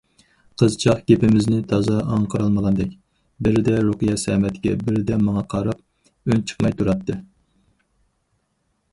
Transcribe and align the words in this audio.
قىزچاق 0.59 1.01
گېپىمىزنى 1.09 1.57
تازا 1.73 1.97
ئاڭقىرالمىغاندەك، 2.13 2.95
بىردە 3.47 3.75
رۇقىيە 3.89 4.15
سەمەتكە، 4.21 4.73
بىردە 4.87 5.19
ماڭا 5.27 5.43
قاراپ 5.53 6.31
ئۈنچىقماي 6.33 6.75
تۇراتتى. 6.79 7.19